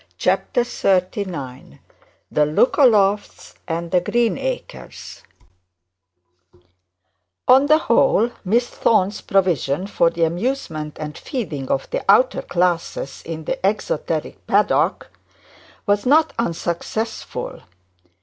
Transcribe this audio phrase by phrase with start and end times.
[0.17, 1.77] CHAPTER XXXIX
[2.31, 5.21] THE LOOKALOFTS AND THE GREENACRES
[7.47, 13.21] On the whole, Miss Thorne's provision for the amusement and feeding of the outer classes
[13.27, 15.11] in the exoteric paddock
[15.85, 17.61] was not unsuccessful.